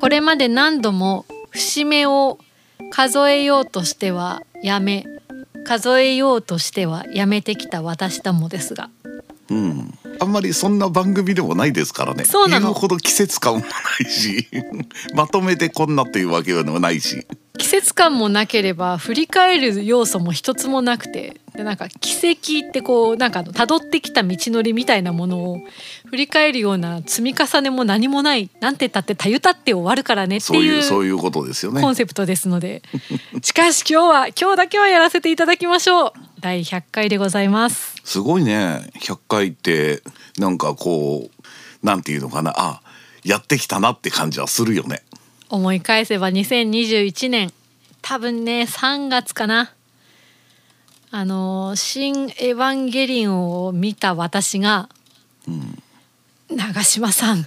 [0.00, 2.38] これまで何度も節目を
[2.90, 5.04] 数えようとしてはやめ
[5.64, 8.88] 数えようとしてはやめてきた私どもですが。
[9.50, 12.24] うん、あんまりそんな番組でもないですからね。
[12.24, 12.68] そうなの。
[12.68, 13.66] 言うほど季節感もな
[14.08, 14.48] いし。
[15.14, 17.26] まとめてこんなっていうわけでもないし
[17.58, 25.58] 季節感もなければ振り返る要素も一つもなくてでなんか奇跡ってこうなんか辿ってきた道のりみたいなものを
[26.06, 31.80] 振り返るような積み重ねも何もないなんて言ったってたゆたって終わるからねってそういういうそういうことですよね。
[31.82, 32.82] コンセプトですので。
[33.42, 36.12] しかし今日は今日だけはやらせていただきましょう。
[36.40, 37.96] 第100回でございます。
[38.04, 38.90] すごいね。
[39.00, 40.02] 100回って
[40.38, 42.54] なんかこうなんていうのかな。
[42.56, 42.80] あ
[43.24, 45.02] やってきたなって感じはするよね
[45.48, 47.52] 思い返せば2021年。
[48.02, 49.72] 多分ね3月かな。
[51.10, 54.88] あの「新エヴァンゲリオン」を見た私が
[56.50, 57.46] 「長嶋さん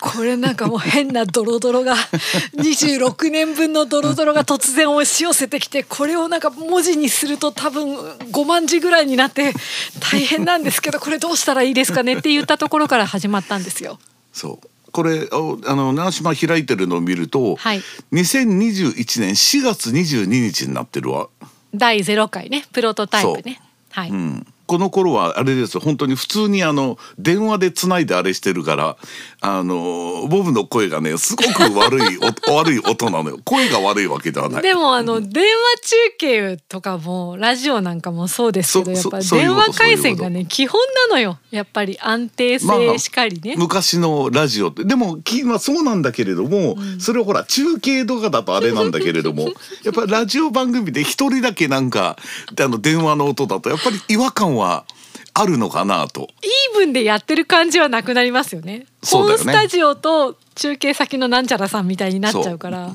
[0.00, 1.94] これなんかもう変なドロドロが
[2.56, 9.54] 26年分のドロドロが突然押し寄せてきてこれをなんか文字にすると多分5万字ぐらいになって
[10.00, 13.98] 大変なんですけどこれどうしたらいいですかねって言ったところから始まったんですよ。
[14.32, 17.80] そうこれああの長島開いてるのを見ると、はい。
[18.12, 21.28] 2021年4月22日になってるわ、
[21.74, 22.64] 第0回ね。
[22.72, 23.60] プロトタイプね。
[23.90, 25.80] はい、うん、この頃はあれですよ。
[25.80, 28.96] 本当に普通にあの電話でつないであれしてるから
[29.40, 32.18] あのボブの声がねすごく悪い
[32.48, 33.40] お 悪い音なのよ。
[33.44, 34.62] 声が悪いわけではない。
[34.62, 41.40] でもあの電話中継とかもラジオなんかもそうですけどやそっぱ電話回線がね基本なのよ。
[41.50, 43.56] やっぱり安定まあ性しかりね。
[43.56, 44.84] 昔のラジオって。
[44.84, 49.50] でもきまあそうなんだけれども、それほら中継とかだとあれなんだけれども
[49.82, 52.16] やっぱりラジオ番組で一人だけなんか
[52.56, 56.28] あの電話の音だとやっぱり違和感はあるのかなと。
[56.42, 58.86] イーブンでやってる感じはなくなりますよね。
[59.02, 62.90] そうだよね本スタジオと中継先のなんちゃらさんみたいになっちゃうから。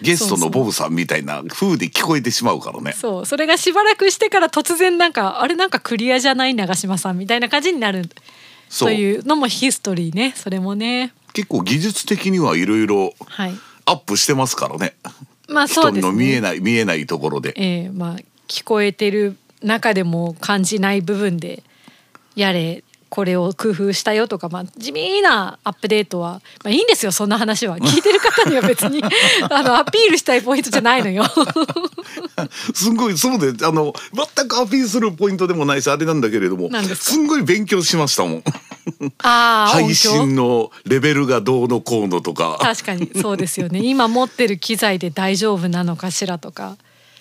[0.00, 2.92] ゲストのボブさんみたいな風で聞こえてしまうからね。
[2.92, 8.08] そうそれがしばらくしてから突然なんかあれなんかクリアじゃない長嶋さんみたいな感じになる
[8.68, 13.54] そうというのもヒストリーねそれもね結構技術的にはいろいろはい
[13.86, 14.94] アップしてますからね。
[15.48, 17.54] まあそうですね人の見えない見えないところで。
[17.56, 18.16] えーまあ
[18.46, 21.62] 聞こえてる中でも感じない部分で
[22.34, 29.02] やれこれを工夫したよとか、まあ、地味なアップデートは、まあ、いいんですよそんな話は 聞いてる方には別に
[29.50, 31.24] あのアピールしたいポイントじゃないのよ。
[32.74, 33.92] すんごいそうであの
[34.36, 38.42] 全くアピールするポイントでもないしあれなんだけれどもすんごい勉強しましたもん。
[39.22, 46.76] あー配信のレベルがどうのこうのとか確かにそうですよね今持ってる機材で大丈夫なのかしらとか。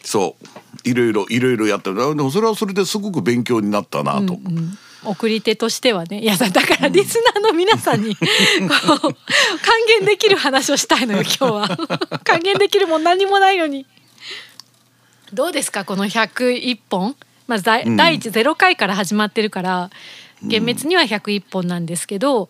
[0.08, 0.90] そう。
[0.90, 4.34] いろいろいろいろやってでもそれはそれですごく勉強になったなと。
[4.34, 9.14] うん送り手としてはねいやだだからリスナーの皆さんに こう還
[10.00, 11.78] 元できる話をしたいのよ今日は。
[12.26, 13.86] 還元できるもん何もないのに。
[15.32, 17.16] どうですかこの101本、
[17.48, 17.96] まあ、第うん。
[17.96, 19.92] 第一0回から始まってるから
[20.42, 22.50] 厳密には101本なんですけど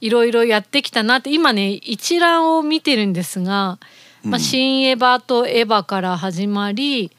[0.00, 3.78] いろいろやってきたなって今ね一覧を見てるんですが
[4.26, 7.10] 「まあ、新エヴァ」と「エヴァ」から始まり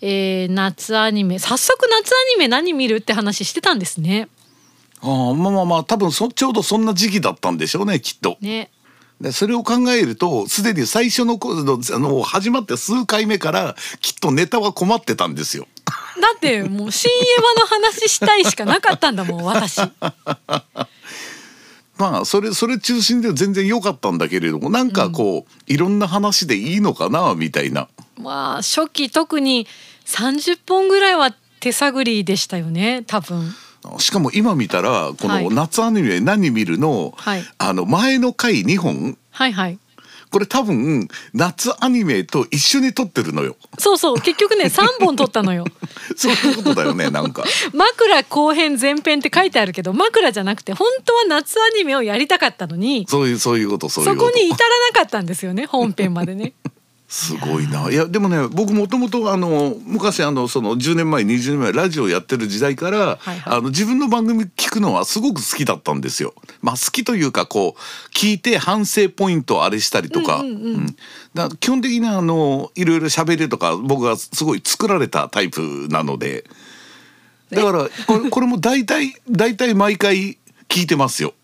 [0.00, 4.28] えー夏アニメ早速夏アニメ何見るって話してたんですね。
[5.02, 8.36] ああまあまあまあ多分そちょうどそんな時期だったんでしょうねきっと。
[8.40, 8.70] ね
[9.20, 15.66] でそれを考えるとすでに最初の頃のあの始まって数回目からきっとネタは困ってたんですよ。
[16.20, 19.80] だってもう新エヴァの話したいしかなかったんだもん私。
[22.00, 27.88] まあそれそれ中心で全然良かったんだけれどもなんかこう、いろんな話でいいのかなみたいな。
[28.16, 29.66] まあ初期特に
[30.06, 33.54] 30本ぐらいは手探りでしたよね多分。
[33.98, 39.78] しかも今見たらこはいの夏アニメ何見るの、はいあの前の回2本はいはい。
[40.30, 43.56] これ多分夏アニメと一緒に撮ってるのよ。
[43.78, 45.64] そうそう結局ね 3本撮ったのよ。
[46.16, 47.44] そういうことだよねなんか。
[47.74, 54.26] 枕後編前編って書いてあるけど枕じゃなくて本当は夏アニメをやりたかったのにそういうそういうことそういうこと。
[54.28, 56.52] そこに至らなかったんですよね本編までね。
[57.10, 57.90] すごいな。
[57.90, 66.34] いやでもね僕もともとあの昔あのその10年前20年前ラジオやってる時代から、はいはいあの自分の番組聞くのはすごく好きだったんですよ。
[66.62, 70.36] まあ好きというかこう聞いて反省ポイントをあれしたりとか。
[70.36, 70.96] うんうんうんうん
[71.32, 76.44] だ基本的にあのいろいろ喋りとか僕がすごい作られたタイプなので。
[77.50, 81.34] だからこれ これも大体大体毎回聞いてますよ。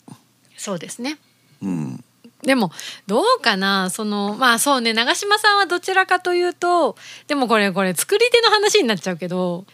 [0.56, 1.18] そうですね。
[1.62, 2.04] うん。
[2.46, 2.70] でも
[3.06, 3.90] どうかな？
[3.90, 4.94] そのまあそうね。
[4.94, 6.96] 長嶋さんはどちらかというと
[7.26, 9.66] でもこれこれ作り手の話になっちゃうけど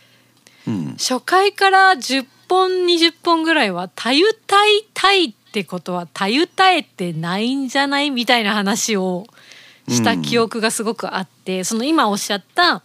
[0.66, 0.96] うん。
[0.98, 9.26] 初回から10本20本ぐらいは「たゆたいたい」ってことは「たゆたえてないんじゃない?」みたいな話を
[9.88, 12.82] した記憶がすごくあって、その今おっしゃった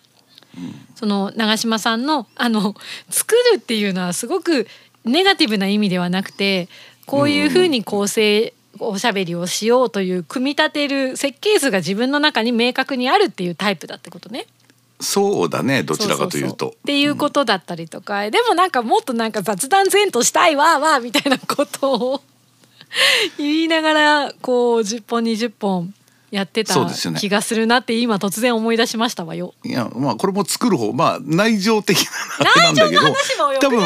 [0.95, 2.75] その長嶋さんのあの
[3.10, 4.68] 作るっていうのはすごく
[5.06, 6.68] ネガティブな意味ではなくて
[7.06, 14.46] こういうふうに構成おしゃべりをしようという組み立てる設計図が自分の中に明確にあるっていうタイプだってことね。
[15.00, 16.70] そうだねどちらかというと。
[16.70, 22.22] っていうことだったりとか、でもなんかもっとなんか雑談前としたいわーわーみたいなことを
[23.38, 25.94] 言いながらこう10本20本
[26.30, 26.74] やってた
[27.16, 29.54] 気がするなって今突然思い出しましたわよ。
[29.64, 33.80] いやまあこれも作る方まあ内情的なあれなんだけど内情の話もよく多分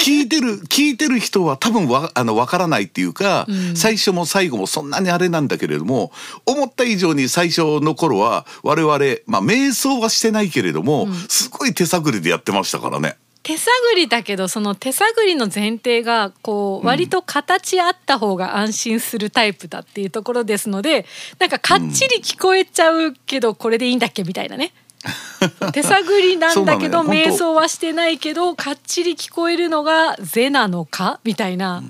[0.00, 6.10] 聞いてる 聞いてる人は多分わあの分からないっていうか、うん最初も最後もそんなにあれなんだけれども
[6.46, 13.16] 思った以上に最初の頃は我々まあ瞑想はしてないけれども、うんすごい手探りでやってましたからね。
[13.48, 21.06] 手探りだけどその手探りの前提がこう割と形あった方が安心するタイプだっていうところですので
[21.38, 24.74] なんかかっちり聞こえちゃうけどこれでいいんだっけみたいなね。
[25.72, 31.82] 手探りなんだけど瞑想はしてないけどかっちり聞こえるのが是なのかみたいな。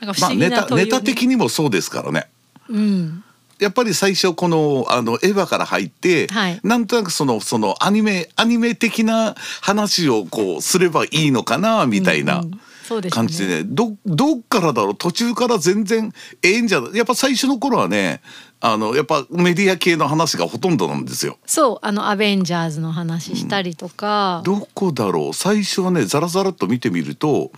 [0.00, 0.90] なんか不まあ思議な問いをね。
[0.90, 2.28] タ的にもそうですからね。
[2.70, 3.24] うん
[3.62, 6.60] やっぱり最初このあのエヴァから入って、はい。
[6.64, 12.50] なんとなくそのそのアニメアニメ的な話をこうすればいいのかなみたいなうんうん。
[12.50, 12.58] ね。
[13.10, 13.64] 感じでね。
[13.64, 14.94] どどっからだろう？
[14.94, 16.12] 途中から全然
[16.42, 18.20] ええんじゃないやっぱ最初の頃はね
[18.60, 21.38] あのやっぱメディア系の話がほとんどなんですよ。
[21.46, 21.78] そう。
[21.80, 25.32] あのアベンジャーズの話したりとか、どこだろう？
[25.32, 27.50] 最初はねザラザラっと見てみると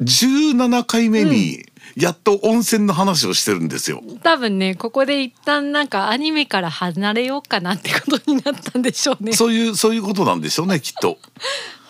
[0.00, 1.64] 17回目に
[1.96, 4.02] やっと温泉の話をしてるんですよ。
[4.22, 9.32] 多分ねここで一旦なんかアニメから離れようかなってことになったんでしょうね。
[9.32, 11.18] そういうそういうことなんでしょうね きっと。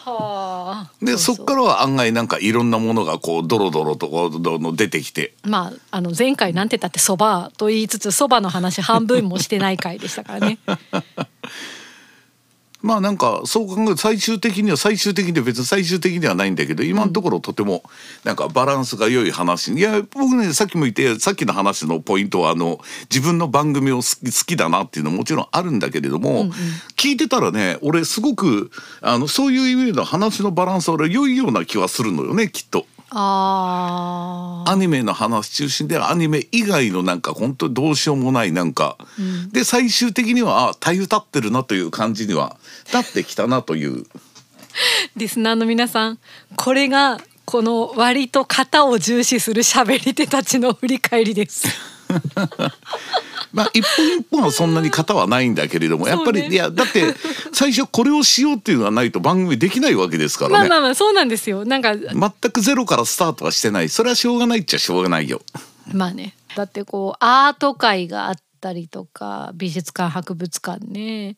[0.05, 1.05] はあ。
[1.05, 10.59] でそっからは案外なんかいろんなものがこうドロドロとこう出てきてまああの前回なんて言ったってそばと言いつつそばの話半分もしてない回でしたからね。
[12.83, 17.83] まあなんかそう考えると最終的には最終的には別に最終的にはないんだけど今のところとても
[18.25, 22.81] なんかバランスが良い話いや僕ねさっきも言ってさっきの話のポイントはあの
[23.11, 26.47] 自分の番組を好き好きだなっていうのももちろんあるんだけれども、
[26.97, 28.71] 聞いてたらね俺すごく
[29.01, 32.87] あのそういう意味での話のバランスは俺良いような気はするのよねきっと。
[33.15, 34.71] ああ。
[34.71, 38.97] アニメの話中心でアニメ以外のなんか本当にどうしようもないなんか、
[39.53, 42.57] で最終的にはあたゆたってるなという感じには
[42.93, 44.05] なってきたなという
[45.17, 46.19] リスナーの皆さん
[46.57, 51.67] これがこの割と型を重視する喋り手たちの振り返りです。
[53.53, 56.49] まあ一本一本はそんなに型はないんだけれども、やっぱりね。
[56.49, 57.15] いやだって
[57.53, 61.65] 最初これをしようっていうのはないと番組できないわけですからね、まあまあまあそうなんですよ。
[61.65, 63.89] なんか全くゼロからスタートはしてない。
[63.89, 65.43] それはしょうがないっちゃしょうがないよ。
[65.93, 66.35] まあね。
[66.57, 71.37] だってこうアート界があったりとか美術館博物館ね、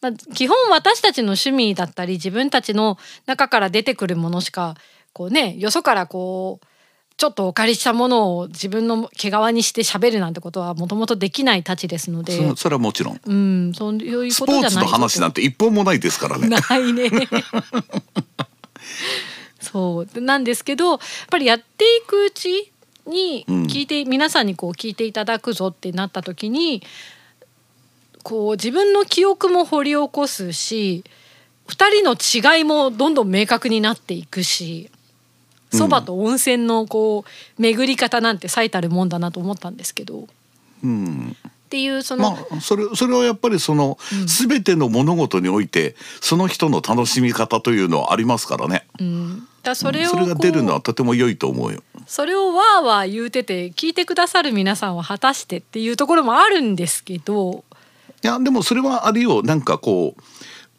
[0.00, 4.74] まあ、基本私たちの趣味だったり自分たちの中から出てくるものしか
[5.12, 6.66] こうねよそからこう
[7.16, 16.48] ちょっとお借りしたものを自分の毛皮にして喋るなんてことはもともとできないたちですのでそそれはもちろんうんそういうスポことじゃないーツの話なんて一本もないですからね。
[16.48, 17.10] ないね。
[19.60, 20.98] そうなんですけどやっ
[21.30, 22.72] ぱりやっていくうち
[23.06, 26.82] にうん聞いて、皆さんにこう聞いていただくぞってなった時に
[28.22, 31.04] こう自分の記憶も掘り起こすし
[31.68, 34.90] 2人の違いもどんどん明確になっていくし
[35.74, 40.28] そばと温泉のこう巡り方なんて最たるもんだなと思ったんですけど。
[40.82, 48.86] うんっていうその、まあそれそれはやっぱりその、全ての物事においてその人の楽しみ方というのはありますからね。
[49.00, 51.82] うん、だそれをそれが出るのはとても良いと思うよ。
[52.06, 57.64] それをわーわー言うてて聞いてくださる皆さんは果たしてっていうところもあるんですけど
[58.22, 60.22] いやでもそれはあれよなんかこう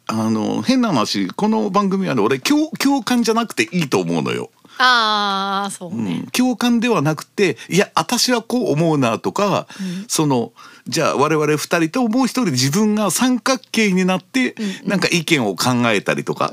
[0.06, 4.50] あの変な話この番組はね俺共共感じゃなくていいと思うのよ。
[4.78, 9.66] ああそううね、ん、共感ではなくていや私はこう思うなとか、
[10.08, 10.52] その
[10.86, 14.54] じゃあ我々二人ともう一人自分が三角形になって、
[14.84, 16.52] なんか意見を考えたりとか、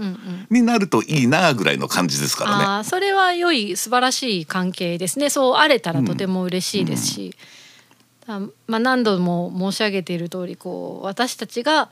[0.49, 2.83] になるといいなぐらいの感じですからね。
[2.83, 5.29] それは良い素晴らしい関係ですね。
[5.29, 7.35] そうあれたらとても嬉しいですし、
[8.25, 11.89] あまあ、何度も申し上げている通りこう私たちが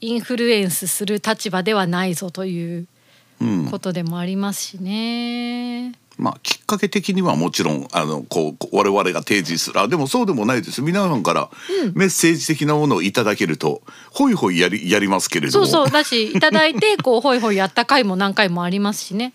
[0.00, 2.88] インフルエンスする立場ではないぞといううん
[3.70, 5.92] ことでもありますしね。
[6.18, 9.80] まあきっかけ的にはもちろんあのこう我々が提示する。
[9.80, 10.82] あでもそうでもないです。
[10.82, 11.50] 皆さんから
[11.94, 15.66] メッセージ的なものをいただけると、ほいほいやりやりますけれども。
[15.66, 15.90] そうそう。
[15.90, 19.32] だしいただいて こうホイホイやった回も何回もありますしね。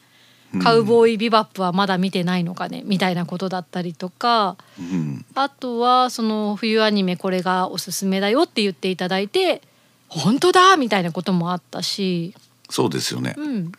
[0.61, 4.55] カウボーイビバップはまだ見てないのかねみたいなことだったりとか。
[4.79, 5.25] うん。
[5.35, 9.61] あとはその冬アニメこれがおすすめだよって言っていただいて
[10.07, 12.33] 本当だみたいなこともあったし、
[12.69, 13.35] そうですよね。
[13.37, 13.71] うん、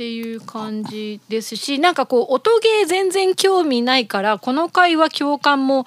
[0.00, 5.84] っていう感じですしなんかこう音ゲー全然興味ないからこの回は共感も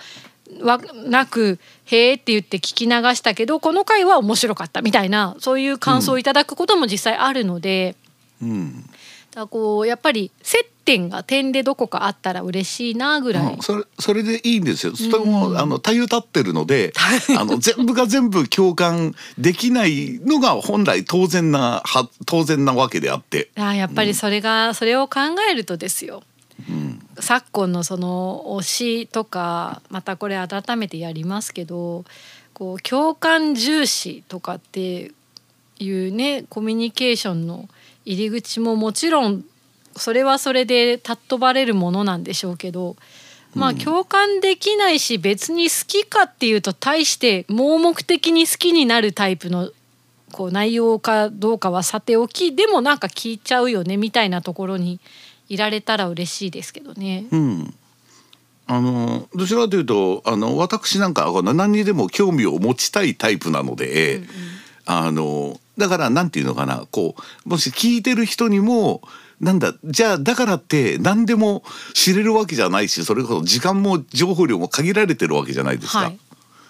[0.61, 7.95] わなく「へえ」って言って聞き流したけどこの回は面白かったみたいなそういう感想をいただくことも実際あるので。
[8.39, 8.87] うん
[9.33, 13.53] だこうやっぱり接点が点でどこかあったら嬉しいなぐらい。
[13.55, 14.95] うん、それそれでいいんですよ。
[14.95, 16.93] それも、あの多様立ってるので、
[17.37, 26.23] あの全部が全部共感できないのが本来当然なは当然なわけであって、あーやっぱりそれが、それを考えるとですよ。
[26.69, 32.05] うん、昨今のその推しとかまたこれ改めてやりますけど
[32.53, 35.11] こう共感重視とかって
[35.79, 37.67] いうねコミュニケーションの
[38.05, 39.43] 入り口ももちろん
[39.95, 42.95] それはそれで尊ばれるものなんでしょうけど
[43.55, 49.71] まあ共感できないし別に好きかっていうと大して盲目的に好きになるタイプの
[50.31, 54.99] こう内容かどうかはさておきでもなんか聞いちゃうよねみたいなところに
[55.47, 57.25] いられたら嬉しいですけどね。
[57.31, 57.73] うん。
[58.65, 64.23] あのどちらかというとあの私なんか何にでも興味を持ちたいタイプなので、
[64.85, 67.15] あのだからなんていうのかなこ
[67.45, 69.01] うもし聞いてる人にも
[69.39, 71.63] なんだじゃあだからって何でも
[71.93, 75.99] 知れるわけじゃないしそれこそ時間も情報量も限られてるわけじゃないですか。
[75.99, 76.19] はい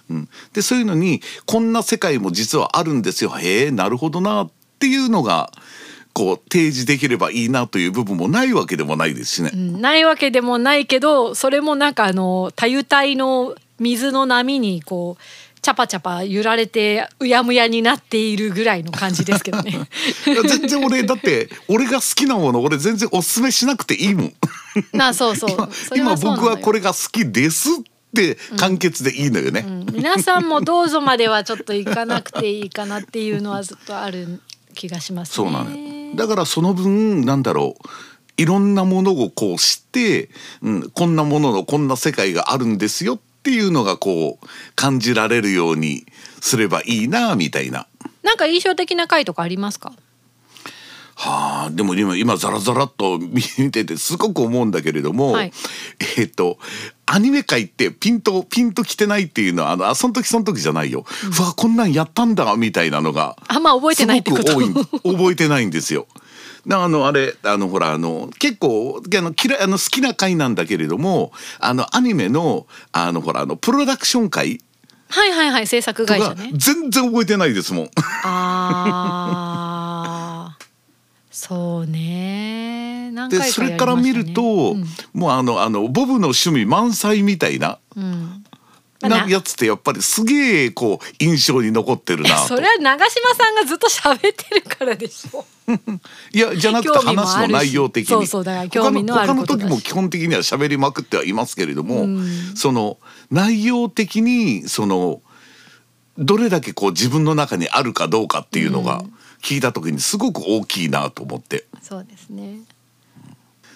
[0.09, 5.49] うん、でそういうのにこんな世界も実はあるんですよへえなるほどなっていうのが
[6.11, 9.51] こう提示できればいいなという部分もないわけでもないですしね。
[9.53, 15.23] うんないわけでもないけどそれもなんかあの多油体の水の波にこう
[15.63, 19.87] チャパチャパ揺られてうやむやになっているぐらいの感じですけどね。
[20.25, 24.33] 全然俺だって俺が好きなもの俺全然おすすめしなくていいもん。
[24.91, 27.73] なあそうそう今僕はこれが好きですっ
[28.13, 29.63] て簡潔でいいのよね。
[29.65, 34.41] うん皆さんもどうぞまではちょっと行かなくていいかなっていうのはずっとある
[34.75, 35.35] 気がしますね。
[35.35, 36.15] そうなのよ。
[36.15, 37.87] だからその分なんだろう。
[38.35, 40.29] いろんなものをこう知って、
[40.61, 46.05] うん、こんなもののこんな世界があるんですよっていうのがこう感じられるように
[46.41, 47.87] すればいいなみたいな。
[48.23, 49.91] なんか印象的な回とかありますか？
[51.15, 55.51] はあでも今今ザラザラっと見ててすごく思うんだけれども、はい
[56.17, 56.57] えっと
[57.05, 61.05] アニメ界ってピンとピンときてないっていうのはあのあその時その時じゃないよ、
[61.37, 64.47] うわこんなんやったんだみたいなのがあんま覚えてないってこと？
[64.47, 66.07] すごく多い覚えてないんですよ。
[66.65, 74.61] だあのあれあのほらあの結構あの嫌いあの好きな回なんだけれどもあのアニメのあのほらあのプロダクション回
[75.09, 76.51] はいはいはい制作会社ね。
[76.55, 77.89] 全然覚えてないですもん。
[78.23, 79.45] あ
[80.57, 80.63] あ
[81.29, 84.75] そうね何回それから見ると、
[85.13, 87.77] もうあのあのボブの趣味満載みたいな。
[87.95, 88.43] うん
[89.01, 95.45] ななやつってやっぱりすげえこう印象に残ってるなとそれは長嶋さんがずっと喋ってるからでしょ。
[96.33, 102.97] いやじゃなくて話の内容的にそうそうだから興味のある他の時も基本的には喋りまくってはいますけれども、うんその
[103.31, 105.21] 内容的にその
[106.17, 109.03] どれだけこう自分の中にあるかどうかっていうのが
[109.41, 111.65] 聞いた時にすごく大きいなと思って。
[111.81, 112.59] そうですね。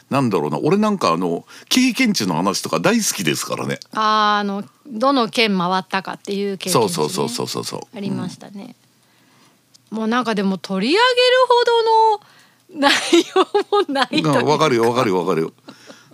[0.10, 3.80] なんだろうな俺なんかあの経験値の話とか大好きですからね。
[3.94, 7.98] あーあのどの県回ったかっていう経験、そうそうそうそうそうそう。
[7.98, 8.76] ありましたね。
[9.90, 12.92] もうなんかでも取り上げるほどの内
[13.36, 15.54] 容もないわかるよわかるよわかるよ。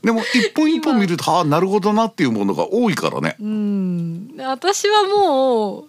[0.04, 3.36] でも一本一本見るとああなるほどなっていうものが多いからね。
[3.40, 5.86] うん私はもう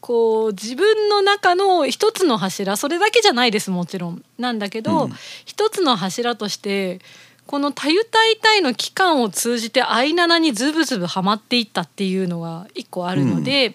[0.00, 5.12] こう自分の中の一つの柱それだけじゃないですもちろんなんだけど、うん
[5.44, 7.00] 一つの柱として
[7.46, 13.74] この「たゆたいたい」の期間を通じてアイナナにズブズブハマっていったっていうのが一個あるので、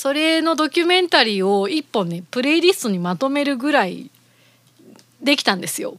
[0.00, 4.10] それのドキュメンタリーを一本ねプレイリストにまとめるぐらい
[5.20, 5.98] できたんですよ。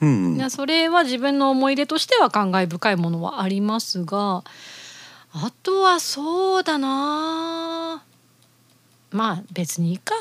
[0.00, 4.42] うんいやそれは自分の思い出としては感慨深いものはありますが
[5.34, 8.02] あとはそうだな。
[9.10, 10.14] まあ別にいいか。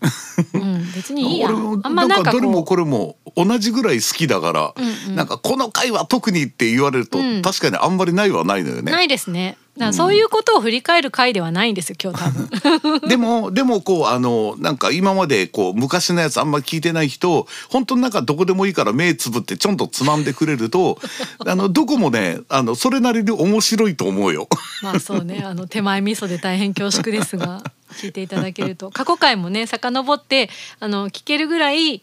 [0.52, 1.48] うん、別にいいや。
[1.48, 5.16] あんまなんかどれもここれも同じぐらい好きだから、うんうん。
[5.16, 7.40] なんかこの回は特にって言われると、うん。
[7.40, 8.82] 確かにあんまりないはないのよね。
[8.82, 13.00] うないですねだからそういうことを振り返る回ではないんですよ今日多分。
[13.08, 20.98] でもでもこうあのなんか今までこう昔のやつあんま聞いてない人本当になんかどこでもいいから目つぶってちょんとつまんでくれると
[21.46, 24.48] あのどこもねあのそれなりに面白いと思うよ。
[24.82, 27.62] まあそうねあの手前味噌で大変恐縮ですが
[27.94, 28.90] 聞いていただけると。
[28.90, 32.02] 過去回もね遡ってあの聞けるぐらい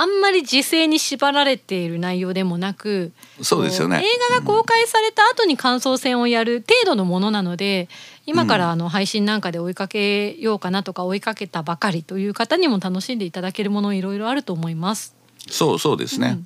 [0.00, 7.90] あんまり時勢に縛られている内容でもなくそうですよねこ映画が公開された後に感想戦をやる程度のものなので
[8.24, 15.14] 今からあの配信なんかで追いかけようかなとか追いかけたばかりという方にも楽しんでいただけるものいろいろあると思います。
[15.50, 16.38] そうそうですね。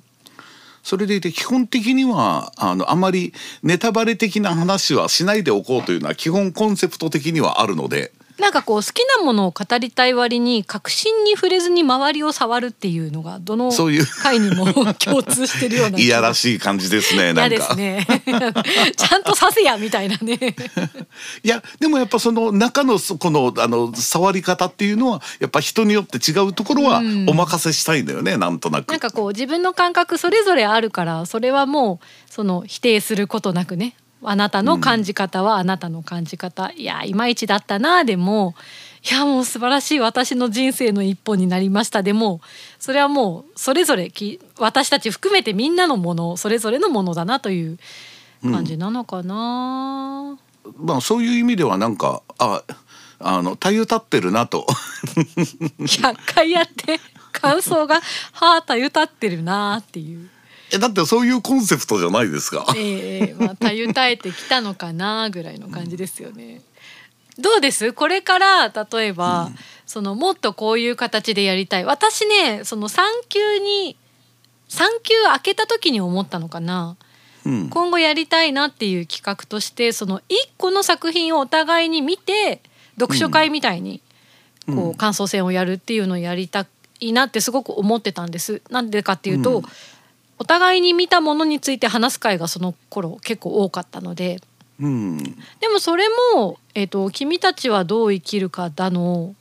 [0.83, 3.33] それでいて基本的にはあのあまり
[3.63, 8.11] ネタバレ的な話はしないでおこうというのは基本コンセプト的にはあるので。
[8.39, 14.65] なんかこう好きなものを語りたい割に確信に触れずに周りを触るっていうのがどのそういう回にも
[14.95, 17.33] 共通してるようないやらしい感じですね。
[17.33, 17.75] な嫌んか。
[17.75, 18.07] ですね
[18.95, 20.37] ちゃんとさせやみたいなね
[21.43, 28.89] いやでもやっぱその中のそこのあの触り方っていうのはやっぱ人によって違うところはお任せしたいんだよね、なんとなく。
[28.89, 33.95] なんかこう自分の感覚それぞれあるからそれはもうその否定することなくね
[34.29, 38.55] あなたの感じ方はあなたの感じ方、いやいまいちだったなでも。
[39.07, 42.01] いやもう素晴らしい私の人生の一歩になりました。
[42.01, 42.41] でも
[42.79, 47.77] それはもうそれぞれき私たち含めてみんなのものそれぞれのものだなという
[48.41, 50.39] 感じなのかな。
[50.77, 52.63] まあそういう意味ではなんかあ
[53.19, 54.65] あのたゆ立ってるなと。
[55.77, 56.99] 100回やって
[57.31, 58.01] 感想が
[58.33, 60.29] 「はあたゆたってるな」っていう。
[60.73, 62.65] えだってそういうコンセプトじゃないですか。
[62.75, 66.61] ええまあたゆたえてきたのかなぐらいの感じですよね。
[67.37, 67.93] どうです？
[67.93, 69.49] これから例えば、
[69.85, 71.85] そのもっとこういう形でやりたい。
[71.85, 73.95] 私ねその産休に
[74.67, 76.97] 産休明けた時に思ったのかな。
[77.45, 82.61] うん、今後やりたいなっていう企画としてその一個の作品をお互いに見て
[82.99, 84.01] 読書会みたいに
[84.65, 86.65] こう感想戦をやるっていうのをやりた
[87.01, 88.63] いなってすごく思ってたんです。
[88.71, 89.63] なんでかっていうと、うん
[90.37, 94.41] お互いに見たものについて話す会がその頃結構多かったので。
[94.77, 99.33] うん、でもそれも、えーと「君たちはどう生きるか」だの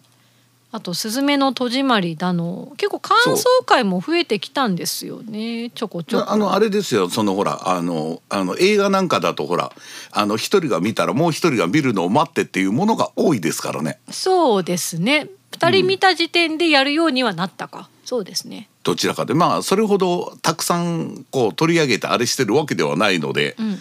[0.71, 6.31] あと「すずめの戸締まり」だの結構感想会も増えてきたんですよねちょこちょこ。
[6.31, 9.73] あのあれですよそのほらあのあの映画なんかだとほら
[10.13, 13.99] あの一人が見たらもう一人が見るのを待ってっていうものが多いですからね。
[14.11, 15.29] そうですね。
[15.53, 18.69] 2人見た時点でやるようにはなったか、そうですね。
[18.85, 23.77] どちらかでまあそれほどたくさんこう取り上げてあれしてるわけではないので、うんうん、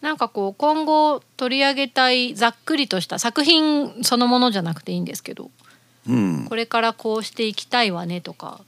[0.00, 5.50] なんかこう今後取り上げたいざっくりとした作品そのものじゃなくていいんですけど。
[6.08, 8.60] うん、これからこうしていきたいわねとか。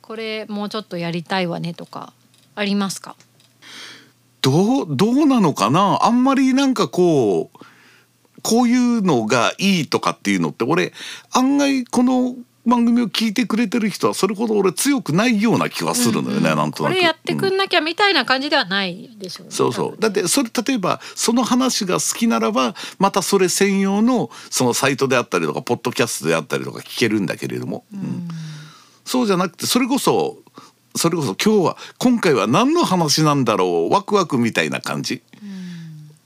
[0.00, 2.12] これもうちょっとやりたいわねとか
[2.54, 3.14] ありますか？
[4.40, 6.00] どうどうなのかな？
[6.02, 7.58] あんまりなんかこう
[8.42, 10.92] こういうのがいいとかっていうのって俺
[11.30, 12.34] 案外この
[12.64, 16.92] 番組を聞いてくれてる人はそれほど俺強くないような気はするのよね、うんうんなんとなく。
[16.92, 19.52] これやってくうんんなきゃみたいな感じではないでしょうね。
[19.52, 20.00] そうそう。
[20.00, 28.28] だってそれ例えばその話が好きならばまたそれ専用のそのサイトであったりとかポッドキャストであったりとか聞けるんだけれども、うん。
[29.04, 30.38] そうじゃなくてそれこそ
[30.94, 35.22] それこそ今日は今回は何の話なんだろうワクワクみたいな感じ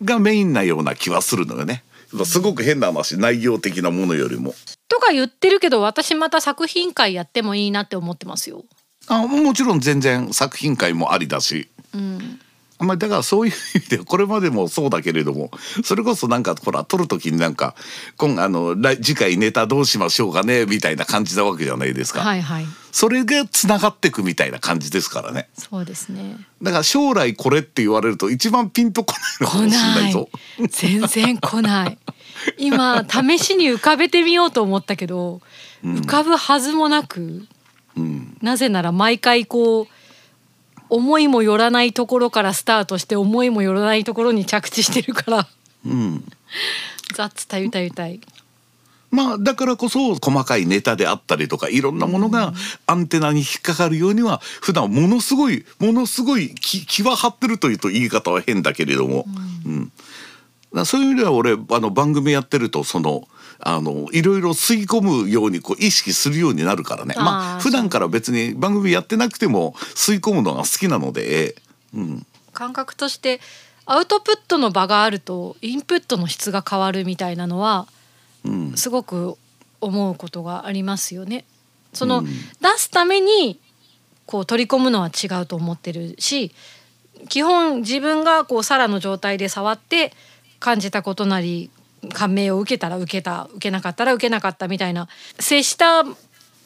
[0.05, 1.83] がメインなような気はするのよね。
[2.25, 4.55] すごく変な話内容的なものよりも。
[4.89, 8.65] とか言ってるけど私また作品会やってもいいなって思ってますよ。
[9.09, 11.69] あもちろん全然作品会もありだし。
[11.95, 12.41] うん、
[12.79, 15.51] まあだからそういう意味でこれまでもそうだけれども
[15.85, 17.75] それこそなんかほら撮る時になんか
[18.17, 22.67] 今あの来次回ネタどうしましょうかねみたいな感じなわけじゃないですか、はいはい。
[22.93, 25.49] それがつながってくみたいな感じですからね。
[25.55, 26.37] そうですね。
[26.63, 30.29] だから将来これって言われると一番ピンとこないのか来もしれないぞ。
[30.71, 31.99] 全然来ない。
[32.59, 35.41] 今試しに浮かべてみようと思ったけど、
[35.85, 37.47] 浮かぶはずもなく
[37.97, 39.87] うん、なぜなら毎回こう
[40.89, 45.47] 思いもよらないところからスタートして思いもよらないところに着地してるから。
[45.87, 46.25] うん。
[47.15, 48.21] ザッツたゆたゆたい。
[49.11, 52.53] まあだからこそ細かいネタであったりとかいろんなものが
[52.87, 59.25] アンテナに引っかかるようには普段ものすごいものすごい気気は張ってるというと言い方は変だけれども、
[59.65, 59.85] うん。
[59.85, 59.93] だか
[60.73, 63.27] らそういう意味では俺あの番組やってるとその
[63.59, 67.15] あのいろいろ吸い込むようにこう意識するようになるからね。
[67.17, 71.57] まあ普段から別に番組やってなくても吸い込むのが好きなので、
[71.95, 73.41] うん、感覚として
[73.87, 77.87] アウトプットの場があるとインプットの質が変わるみたいなのは
[78.45, 78.77] うん。
[78.77, 79.37] すごく
[79.81, 81.45] 思うことがありますよね。
[81.93, 82.27] その、うん。
[82.27, 82.33] 出
[82.77, 83.61] すために
[84.27, 86.53] こう取り込むのは違うと思ってるし
[87.29, 90.13] 基本自分がこうサラの状態で触って
[90.59, 91.71] 感じたことなり
[92.13, 96.05] 感銘を受けたら受けた受けなかったら受けなかったみたいな接した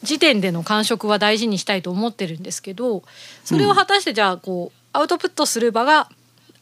[0.02, 3.02] 時点での感触は大事にしたいと思ってるんですけど
[3.44, 6.08] それを果たしてじゃあこうアウトプットする場が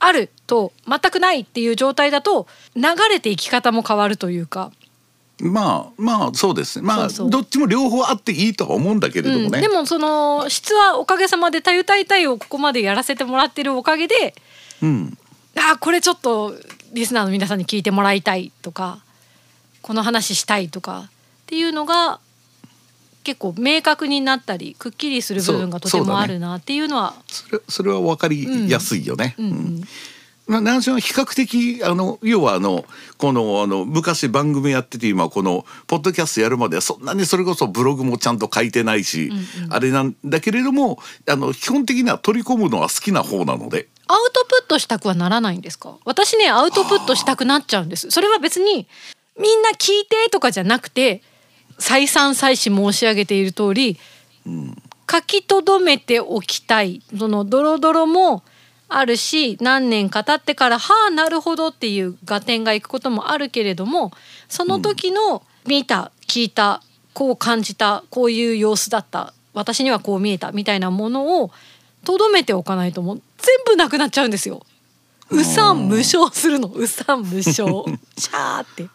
[0.01, 4.71] あると全くないっていう状態だと流れていき方も変わるというか、
[5.41, 6.87] まあまあそうですね。
[6.87, 14.35] まあどっちも両方あっていいとは思うんだけれどもね、うん、でもその質はおかげさまで「たゆたいたい」をここまでやらせてもらってるおかげで
[14.83, 15.19] うん。
[15.57, 16.55] あーこれちょっと
[16.93, 19.01] リスナーの皆さんに聞いてもらいたいとか
[19.83, 21.11] この話したいとかっ
[21.47, 22.21] ていうのが
[23.25, 29.35] 結構明確になったりくっきりする部分がとてもあるなっていうのはそれそれは分かりやすいよね。
[29.39, 29.47] うん。
[29.47, 29.85] うん
[30.49, 32.87] まあ、男性は比較的あの要はあの
[33.19, 39.31] このあの昔番組やってて今このポッドキャストやるまではそんなにそれこそブログもちゃんと書いてないし、
[39.69, 43.89] あれなんだけれどもあの基本的には取り込むのは好きな方なので。
[44.11, 45.99] アウトプットしたくはならないんですか？
[46.07, 48.11] 私ねアウトプットしたくなっちゃうんです。
[48.11, 48.89] それは別に
[49.39, 51.23] みんな聞いてとかじゃなくて
[51.79, 53.99] 再三再四申し上げている通り、
[55.11, 57.03] 書き留めておきたい。
[57.19, 58.43] そのドロドロも
[58.89, 64.13] あるし何年か経ってからはあなるほどっていう合点がいくこともあるけれども
[64.49, 71.51] その時の見た聞いたこう感じたこういう様子だった私にはこう見えたみたいなものを
[72.05, 74.65] とどめておかないともう全部なくなっちゃうんですよ。
[75.31, 77.85] うさん無償するのうさん無償
[78.17, 78.85] シャーって。
[78.85, 78.89] っ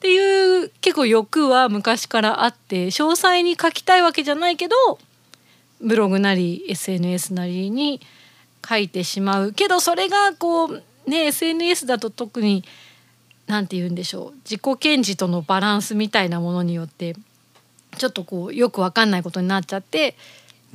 [0.00, 4.74] ていう結構欲は昔からあって詳細に書きたいわけじゃないけど
[5.82, 8.00] ブログなり SNS なりに
[8.66, 12.64] 書いてしまうけどそれがこうね SNS だと特に
[13.46, 17.16] 何て言うんでしょう自己顕示とのバランスみたいなものによって
[17.96, 20.14] ちょっとこうよくわかんないことになっちゃって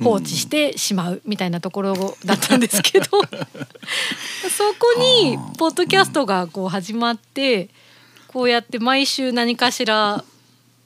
[0.02, 1.94] 放置してしまうみたいなところ
[2.24, 3.10] だったんですけど、そ
[4.78, 7.70] こにポッドキャストがこう始まって
[8.28, 10.22] こうやって毎週何かしら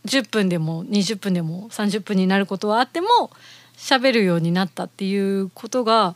[0.04, 3.08] 10分でも20分でも30分になることはあっても
[3.76, 6.14] 喋るようになったっていうことが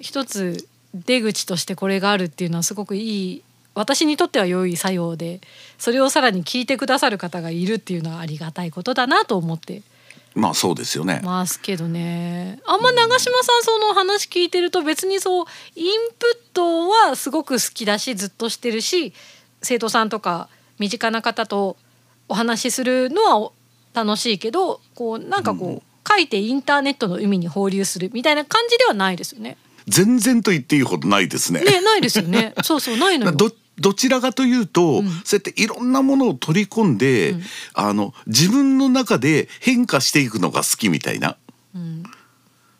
[0.00, 3.42] 一つ出口としてこれがあるっていうのはすごくいい
[3.74, 5.40] 私にとっては良い作用で
[5.78, 9.82] それをさらに聞いてくださる方がいるっていうのはありがたいことだなと思って
[10.34, 11.20] まあそうですよね。
[11.24, 19.12] ますけどねあんま長嶋さんその話聞いてると別にそうインプットはすごく好きだしずっとしてるし
[19.62, 21.76] 生徒さんとか身近な方と
[22.28, 23.52] お話しするのは
[23.94, 29.56] 楽しいけどこうなんかこう、書いてインターネットの海に放流するみたいな感じではないですよね。
[29.88, 31.60] 全然と言っていいほどないですね。
[31.60, 32.54] ねないですよね。
[32.62, 33.32] そうそうないのよ。
[33.32, 37.42] どどちらかというと、んそうやっていろんなものを取り込んで、うん
[37.74, 41.36] あの自分の中で変化していくのが好きみたいな。
[41.74, 42.02] うん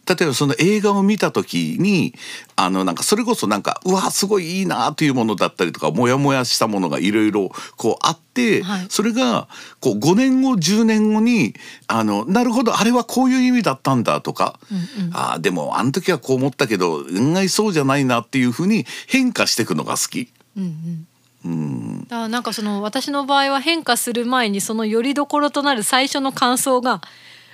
[0.09, 2.15] 例えばその映画を見た時に
[2.57, 8.87] あのなんかそれこそなんかうわすごいいいなというものだったりとかモヤモヤしたものがいろいろこうあって、はい。
[8.89, 9.49] それが
[9.81, 11.55] こう5年後10年後に
[11.87, 15.11] あのなるほどあれはこういう意味だったんだとか、うんうん。
[15.13, 20.33] あーでもあの時はこう思ったけど案外そうじゃないなっていうふうに変化していくのが好き。
[20.57, 21.07] うんうん。
[21.45, 22.07] うん。
[22.09, 27.01] だなんかその私の場合は変化する前にその拠り所となる最初の感想が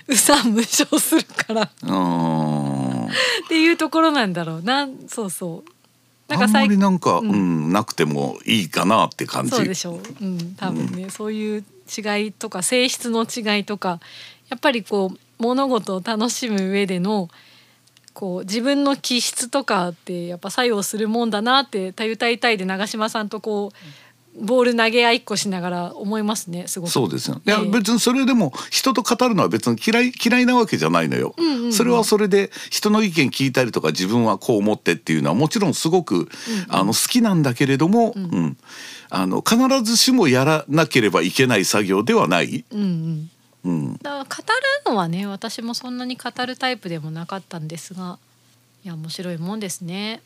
[0.07, 1.63] うさん無償するから。
[1.63, 1.69] っ
[3.49, 4.61] ていうところなんだろう。
[4.61, 5.69] なそうそう。
[6.27, 9.51] なんかあんま最りなんか、ううんんなくてもいいかなって感じ。
[9.51, 9.95] そうでしょ。
[9.95, 13.99] う、うん、多分ね、そういう違いとか性質の違いとか
[14.49, 17.29] やっぱりこう物事を楽しむ上での
[18.13, 23.77] こう自分の気質とかってやっぱ作用するもんだなって「たゆたいたい」で長嶋さんとこう
[24.39, 26.91] ボール投げ合いっこしながら思いますねすごく。
[26.91, 27.41] そうですよ。
[27.45, 31.73] いや、ええ別にそれでも人と語るのは別に嫌い嫌いなわけじゃないのよ、うんうんうん。
[31.73, 36.29] それはそれで人の意見聞いたりとか自分はこう思ってっていうのはもちろんすごく、
[36.67, 38.57] あの好きなんだけれども、うん。
[39.09, 42.65] あの必ずしもやらなければいけない作業ではない。
[42.71, 43.31] うんうん。
[43.65, 44.27] うん、だから語
[44.87, 48.19] るのはね私もそんなに語るタイプでもなかったんですが
[48.85, 50.21] いや面白いもんですね。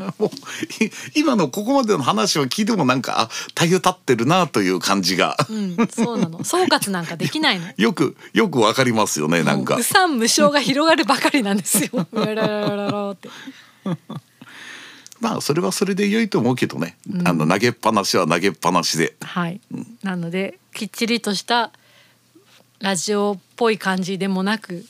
[1.14, 7.66] 今のここまでの話を聞いてもなんかあたゆたってるなという感じがうん、そうなの 総括なんかできないの。
[7.76, 9.82] よくよくわかりますよねなんかもう。
[9.82, 11.90] うさん無償が広がるばかりなんですよ。
[15.20, 16.96] まあそれはそれで良いと思うけどね、
[17.26, 19.16] あの投げっぱなしは投げっぱなしで。
[19.20, 19.60] はい。
[20.02, 21.72] なのできっちりとした
[22.78, 24.86] ラジオっぽい感じでもなく、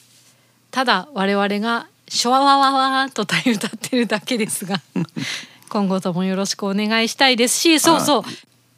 [0.70, 4.83] ただ我々がシュワワワワーと歌い歌ってるだけですが、
[5.70, 8.23] 今後ともよろしくお願いしたいですし、そうそう。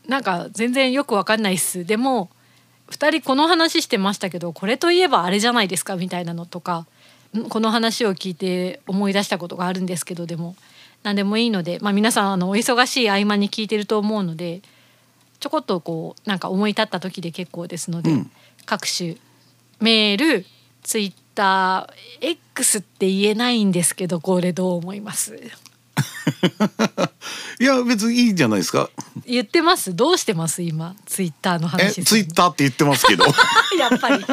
[0.09, 1.85] なんか全然よくわかんないっす。
[1.85, 2.31] でも
[2.90, 6.87] 2人この話してましたけどこれといえばあれじゃないですかみたいなのとか
[7.37, 10.55] んこの話を聞いて思い出したことがあるんですけどでも
[11.03, 14.61] 何でもいいので、まあ、皆さんあのお忙しい合間に聞いてると思うので
[15.40, 18.31] ちょこっとこうなんか思い立った時で結構ですので、うん
[18.64, 19.16] 各種
[19.81, 20.47] メール
[20.83, 25.38] ツイッター X って言えないんですけどこれどう思います？
[27.61, 28.90] いや別にいいんじゃないですか。
[29.27, 29.95] 言ってます？
[29.95, 30.62] どうしてます？
[30.62, 33.25] 今ツイッターのえ話ツイッターって言ってますけど。
[33.79, 34.25] やっぱり。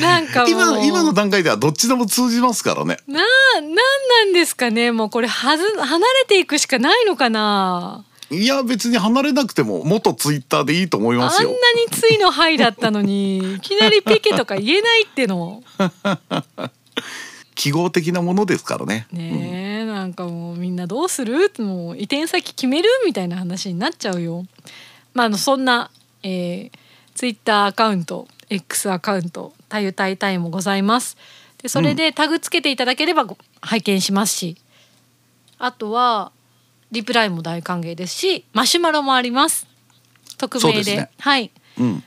[0.00, 0.50] なんかもう。
[0.50, 2.98] 今の今の段階ではどっちでも通じますからね。
[3.06, 3.24] なな
[3.62, 4.92] んなんですかね。
[4.92, 11.50] もうこれはず離れていくしかないのかないや別に離れなくても元ツイッターでいいと思いあんなにますよ
[11.92, 15.62] ついのはいだったのに いきなりペケとか言えないっての。
[17.54, 19.06] 記号的なものですからね。
[19.10, 21.50] ねえ、なんかもうみんなどうする？
[21.58, 22.88] もう移転先決める？
[23.06, 24.44] みたいな話になっちゃうよ。
[25.14, 25.90] まああのそんな、
[26.22, 26.70] えー、
[27.14, 31.16] ツイッターアカウント X アカウント「たゆたいたい」もございます。
[31.62, 34.56] でそれでタグつけていただければご拝見しますし。
[35.58, 36.32] あとは
[36.96, 39.66] リプライも大歓迎ですしマシュマロもあります。
[40.38, 42.02] 匿名でねはいうん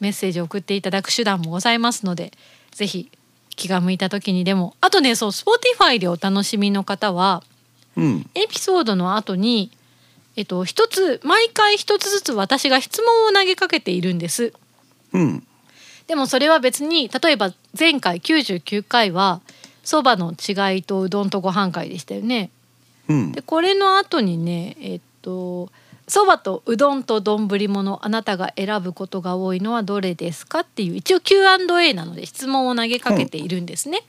[0.00, 2.32] メッセージを送っていただく手段もございますので
[2.72, 3.10] ぜひ
[3.56, 7.42] 気が向いた時にでもあとねそう Spotify でお楽しみの方は
[7.96, 9.70] うんエピソードの後に
[10.36, 14.52] えっと一つ毎回一つずつ私が質問を投げかけているんです。
[15.12, 15.46] うん
[16.06, 19.40] でもそれは別に例えば前回99回は
[19.84, 22.50] そばの違いとうどんとご飯会でしたよね。
[23.08, 23.32] うん。
[23.32, 25.70] でこれの後にねえっと
[26.06, 34.02] そばとうどんと丼物あなたが選ぶことが多いのはどれですかっていう一応 Q&A なので質問を投げかけているんですね。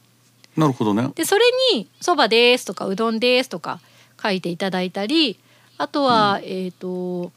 [0.58, 1.10] なるほどね。
[1.15, 3.79] でそれに「そばです」とか「うどんです」とか
[4.21, 5.38] 書いていただいたり
[5.77, 7.31] あとは、えっ、と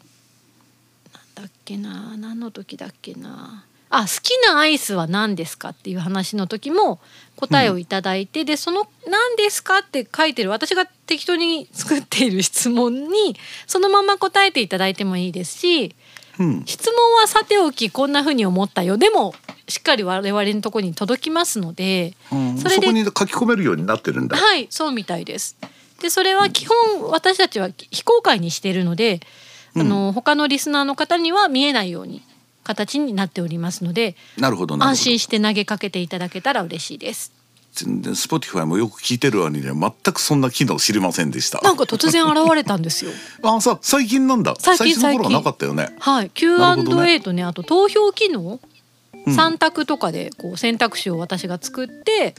[1.12, 3.64] なんだっけな何の時だっけな。
[3.90, 7.00] あ好きなアイスは何ですかっていう話の時も
[7.36, 13.34] 答えをいただいて、でその「何ですか?」って書いてる私が適当に作っている質問に
[13.66, 15.96] そのまま答えていただいてもいいですし
[16.38, 19.34] うん質問はさておきこんな風に思ったよでも
[19.68, 22.14] しっかり我々のところに届きますので。
[22.32, 25.56] うんそれでそこに書き込めるようになってるんだはい、そうみたいです。
[26.00, 29.20] で、それは基本私たちは非公開にしているので、
[29.76, 32.22] あの他のリスナーの方には見えないように
[32.64, 37.32] 形になっておりますので、なるほど安心して投げかけていただけたら嬉しいです。
[37.84, 41.60] 全然 Spotify もよく聞いてる割には全くそんな機能知りませんでした。
[41.60, 43.12] なんか突然現れたんですよ。
[43.42, 44.54] あさ最近なんだ？
[44.58, 45.94] 最近初の頃は最近なかったよね。
[46.00, 48.60] はい、Q&A ねとね、あと投票機能、
[49.26, 49.34] うん。
[49.34, 52.34] 三択とかでこう選択肢を私が作って、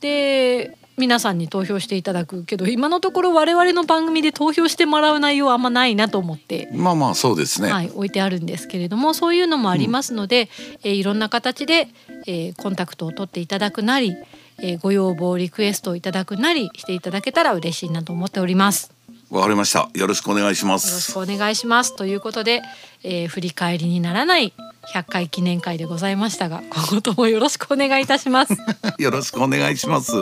[0.00, 10.48] で皆さんに投票していただくけど今のところ我々の番組で投票してもらう内容はあんまないなと思ってまあまあそうですね、はい、置いてあるんですけれどもそういうのもありますので、
[10.82, 11.88] えーいろんな形で、
[12.26, 14.16] えーコンタクトを取っていただくなり、
[14.60, 18.92] えーご要望リクエストをいただくなりしていただけたら嬉しいなと思っております。
[19.30, 19.88] わかりました。
[19.94, 21.94] よろしくお願いしまよろしすくお願いします。
[21.94, 22.62] ということで、
[23.04, 24.52] えー振り返りにならない
[24.92, 28.56] 100回記念会でございましたが今後ともよろしくお願いいたします。
[28.98, 30.12] よろしくお願いします